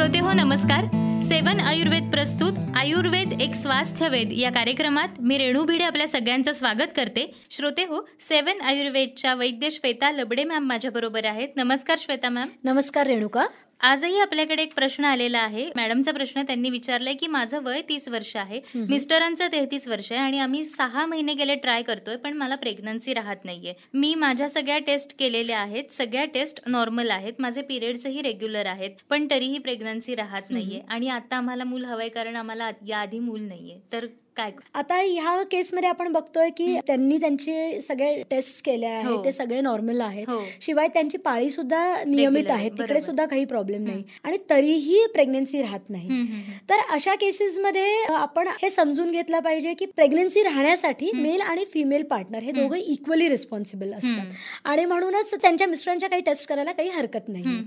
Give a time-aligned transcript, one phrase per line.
[0.00, 0.84] श्रोते हो नमस्कार.
[1.22, 7.34] सेवन आयुर्वेद प्रस्तुत आयुर्वेद एक स्वास्थ्यवेद या कार्यक्रमात मी रेणू भिडे आपल्या सगळ्यांचं स्वागत करते.
[7.50, 11.48] श्रोते हो सेवन आयुर्वेदच्या वैद्य श्वेता लबडे मॅम माझ्याबरोबर आहेत.
[11.56, 12.48] नमस्कार श्वेता मॅम.
[12.64, 13.44] नमस्कार रेणुका.
[13.80, 15.64] आजही आपल्याकडे एक प्रश्न आलेला आहे.
[15.76, 18.60] मॅडमचा प्रश्न त्यांनी विचारलाय की माझं वय तीस वर्ष आहे.
[18.74, 23.44] मिस्टरांचं तेहतीस वर्ष आहे आणि आम्ही सहा महिने गेले ट्राय करतोय पण मला प्रेग्नन्सी राहत
[23.44, 23.74] नाहीये.
[23.94, 25.92] मी माझ्या सगळ्या टेस्ट केलेल्या आहेत.
[25.92, 27.32] सगळ्या टेस्ट नॉर्मल आहेत.
[27.38, 30.80] माझे पिरियड्सही रेग्युलर आहेत पण तरीही प्रेग्नन्सी राहत नाहीये.
[30.88, 33.78] आणि आता आम्हाला मूल हवंय कारण आम्हाला याआधी मूल नाहीये.
[33.92, 34.06] तर
[34.36, 34.50] काय?
[34.74, 38.92] आता ह्या केसमध्ये आपण बघतोय की त्यांनी त्यांचे सगळे टेस्ट केले हो.
[38.92, 40.28] आहेत ते सगळे नॉर्मल आहेत.
[40.28, 40.40] हो.
[40.60, 42.68] शिवाय त्यांची पाळी सुद्धा नियमित आहे.
[42.68, 43.00] तिकडे.
[43.00, 44.02] सुद्धा काही प्रॉब्लेम नाही.
[44.24, 46.24] आणि तरीही प्रेग्नन्सी राहत नाही.
[46.70, 52.42] तर अशा केसेसमध्ये आपण हे समजून घेतलं पाहिजे की प्रेग्नन्सी राहण्यासाठी मेल आणि फिमेल पार्टनर
[52.42, 54.26] हे दोघं इक्वली रिस्पॉन्सिबल असतात.
[54.64, 57.58] आणि म्हणूनच त्यांच्या मिस्टरांच्या काही टेस्ट करायला काही हरकत नाही.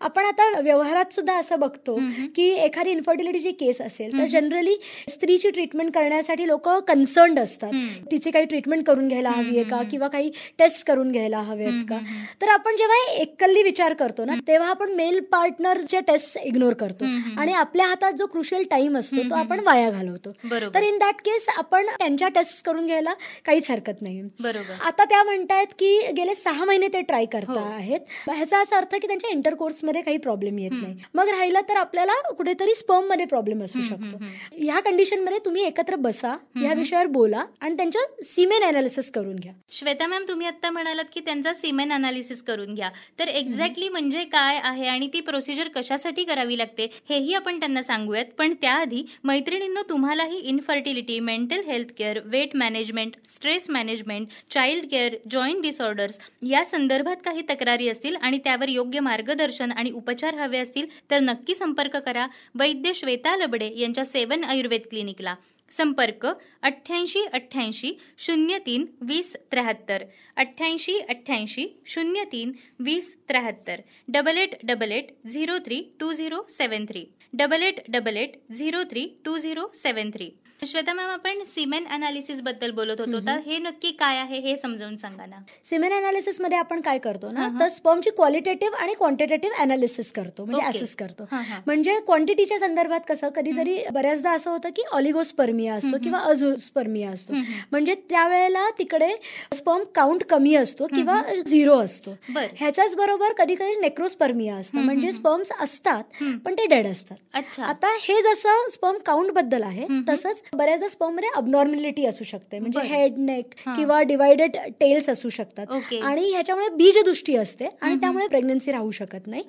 [0.00, 1.98] आपण आता व्यवहारात सुद्धा असं बघतो
[2.36, 4.74] की एखादी इन्फर्टिलिटीची केस असेल तर जनरली
[5.08, 7.72] स्त्रीची ट्रीटमेंट करण्यासाठी लोक कन्सर्न्ड असतात.
[8.10, 9.82] तिची काही ट्रीटमेंट करून घ्यायला हवी आहे का?
[9.90, 11.98] किंवा काही टेस्ट करून घ्यायला हवे आहेत का?
[12.42, 17.04] तर आपण जेव्हा एकल्ली विचार करतो ना तेव्हा आपण मेल पार्टनरचे टेस्ट इग्नोर करतो.
[17.40, 20.32] आणि आपल्या हातात जो क्रुशियल टाइम असतो तो आपण वाया घालवतो.
[20.74, 23.14] तर इन दॅट केस आपण त्यांच्या टेस्ट करून घ्यायला
[23.46, 24.20] काहीच हरकत नाही.
[24.40, 24.74] बरोबर.
[24.84, 27.68] आता त्या म्हणतायत की गेले सहा महिने ते ट्राय करता हो.
[27.68, 28.00] आहेत.
[28.28, 30.94] ह्याचा असा अर्थ की त्यांच्या इंटरकोर्समध्ये काही प्रॉब्लेम येत नाही.
[31.14, 34.16] मग राहिलं तर आपल्याला कुठेतरी स्पर्ममध्ये प्रॉब्लेम असू शकतो.
[34.52, 39.52] ह्या कंडिशनमध्ये तुम्ही एकत्र बसा या विषयावर बोला आणि त्यांचं सिमेन अनालिसिस करून घ्या.
[39.70, 42.90] श्वेता मॅम तुम्ही आता म्हणालात की त्यांचा सिमेन अनालिसिस करून घ्या.
[43.18, 48.24] तर एक्झॅक्टली म्हणजे काय आहे आणि ती प्रोसिजर कशासाठी करावी लागते हेही आपण त्यांना सांगूयात.
[48.38, 55.62] पण त्याआधी मैत्रिणींनो तुम्हालाही infertility mental health care weight management stress management child care joint
[55.62, 61.20] disorders या संदर्भात काही तक्रारी असतील आणि त्यावर योग्य मार्गदर्शन आणि उपचार हवे असतील तर
[61.20, 62.26] नक्की संपर्क करा.
[62.54, 65.34] वैद्य श्वेता लबडे यांच्या सेवन आयुर्वेद क्लिनिकला
[65.70, 66.26] संपर्क
[66.62, 70.04] अठ्ठ्याऐंशी अठ्ठ्याऐंशी शून्य तीन वीस त्र्याहत्तर.
[70.36, 73.80] अठ्ठ्याऐंशी अठ्ठ्याऐंशी शून्य तीन वीस त्र्याहत्तर.
[74.08, 78.82] Double eight double eight zero three two zero seven three double eight double eight zero
[78.90, 80.30] three two zero seven three
[80.62, 83.18] Shweta ma'am आपण सिमेन अनालिसिसबद्दल बोलत होतो.
[83.26, 85.36] तर हे नक्की काय आहे हे समजावून सांगा ना.
[85.64, 90.66] सिमेन अनालिसिसमध्ये आपण काय करतो ना तर स्पर्मची क्वालिटेटिव्ह आणि क्वांटिटेटिव्ह अनालिसिस करतो म्हणजे.
[90.68, 91.24] असेस करतो.
[91.66, 97.34] म्हणजे क्वांटिटीच्या संदर्भात कसं कधीतरी बऱ्याचदा असं होतं की ऑलिगोस्पर्मिया असतो किंवा अझोस्पर्मिया असतो.
[97.70, 99.10] म्हणजे त्यावेळेला तिकडे
[99.54, 102.14] स्पर्म काउंट कमी असतो किंवा झिरो असतो.
[102.30, 107.16] ह्याच्याच बरोबर कधी कधी नेक्रोस्पर्मिया असतं म्हणजे स्पर्म्स असतात पण ते डेड असतात.
[107.34, 107.64] अच्छा.
[107.64, 112.58] आता हे जसं स्पर्म काउंटबद्दल आहे तसंच बऱ्याचदा स्पर्ममध्ये अबनॉर्मॅलिटी असू शकते.
[112.58, 112.78] म्हणजे.
[112.88, 115.66] हेड नेक किंवा डिवायडेड टेल्स असू शकतात.
[116.00, 119.42] आणि ह्याच्यामुळे बीजदृष्टी असते आणि त्यामुळे प्रेग्नन्सी राहू शकत नाही.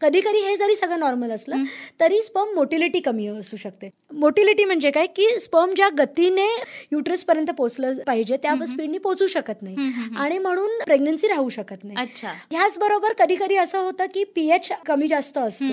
[0.00, 1.56] कधी कधी हे जरी सगळं नॉर्मल असलं
[2.00, 3.90] तरी स्पर्म मोटिलिटी कमी असू शकते.
[4.12, 5.06] मोटिलिटी म्हणजे काय?
[5.06, 6.46] की स्पर्म ज्या गतीने
[6.92, 9.76] युट्रस पर्यंत पोहोचलं पाहिजे त्या स्पीडने पोहोचू शकत नाही.
[10.16, 11.96] आणि म्हणून प्रेग्नन्सी राहू शकत नाही.
[11.96, 12.28] अच्छा.
[12.50, 15.64] ह्याच बरोबर कधी कधी असं होतं की पीएच कमी जास्त असतो.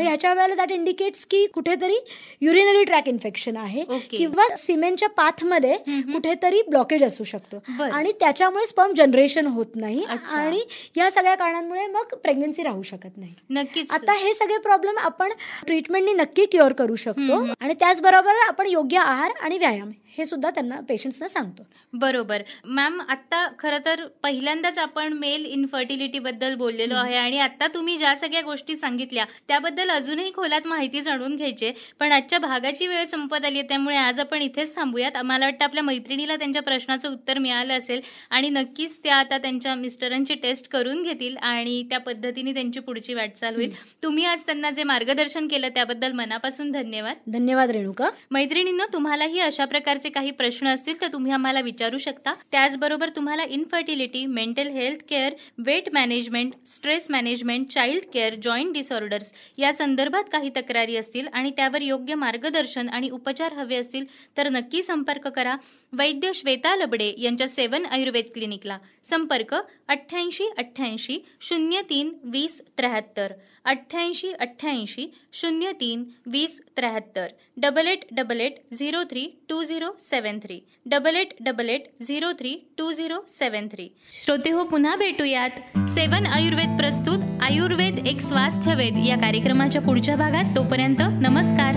[0.00, 1.98] ह्याच्या वेळेला दॅट इंडिकेट्स की कुठेतरी
[2.40, 3.84] युरिनरी ट्रॅक इन्फेक्शन आहे.
[4.16, 5.76] किंवा सिमेंटच्या पाथमध्ये
[6.12, 7.62] कुठेतरी ब्लॉकेज असू शकतो.
[7.82, 10.04] आणि त्याच्यामुळे स्पर्म जनरेशन होत नाही.
[10.30, 10.62] आणि
[10.96, 13.34] या सगळ्या कारणांमुळे मग प्रेग्नन्सी राहू शकत नाही.
[13.50, 13.90] नक्कीच.
[13.92, 15.32] आता हे सगळे प्रॉब्लेम आपण
[15.66, 17.44] ट्रीटमेंटनी नक्की क्युअर करू शकतो.
[17.60, 21.62] आणि त्याचबरोबर आपण योग्य आहार आणि व्यायाम हे सुद्धा त्यांना पेशंट्सना सांगतो.
[21.92, 22.42] बरोबर.
[22.66, 28.14] मॅम आता खरं तर पहिल्यांदाच आपण मेल इन्फर्टिलिटी बद्दल बोललेलो आहे आणि आता तुम्ही ज्या
[28.16, 31.70] सगळ्या गोष्टी सांगितल्या त्याबद्दल अजूनही खोलात माहिती जाणून घ्यायची.
[32.00, 35.16] पण आजच्या भागाची वेळ संपत आली आहे त्यामुळे आज आपण इथेच थांबूयात.
[35.24, 38.00] मला वाटतं आपल्या मैत्रिणीला त्यांच्या प्रश्नाचं उत्तर मिळालं असेल
[38.30, 43.54] आणि नक्कीच त्या आता त्यांच्या मिस्टरांची टेस्ट करून घेतील आणि त्या पद्धतीने त्यांची पुढची वाटचाल
[43.54, 43.72] होईल.
[44.02, 47.16] तुम्ही आज त्यांना जे मार्गदर्शन केलं त्याबद्दल मनापासून धन्यवाद.
[47.26, 48.08] धन्यवाद रेणुका.
[48.30, 52.34] मैत्रिणींनो तुम्हालाही अशा प्रकारचे काही प्रश्न असतील तर तुम्ही आम्हाला विचारू शकता.
[52.52, 59.72] त्याचबरोबर तुम्हाला infertility mental health care weight management stress management child care joint disorders या
[59.72, 64.06] संदर्भात काही तक्रारी असतील आणि त्यावर योग्य मार्गदर्शन आणि उपचार हवे असतील
[64.36, 65.56] तर नक्की संपर्क करा.
[65.92, 68.78] वैद्य श्वेता लबडे यांच्या सेवन आयुर्वेद क्लिनिकला.
[69.04, 69.54] संपर्क
[69.88, 73.32] अठ्ठ्याऐंशी अठ्ठ्याऐंशी शून्य तीन वीस त्र्याहत्तर.
[73.64, 77.26] अठ्ठ्याऐंशी अठ्ठ्याऐंशी शून्य तीन वीस त्र्याहत्तर.
[77.56, 82.32] Double eight double eight zero three two zero seven three double eight double eight zero
[82.38, 83.88] three two zero seven three
[84.24, 85.50] श्रोते हो पुन्हा भेटूयात.
[85.90, 90.56] सेवन आयुर्वेद प्रस्तुत आयुर्वेद एक स्वास्थ्यवेद या कार्यक्रमाच्या पुढच्या भागात.
[90.56, 91.74] तोपर्यंत नमस्कार.